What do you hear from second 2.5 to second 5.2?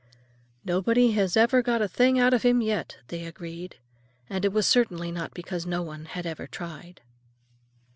yet," they agreed. And it was certainly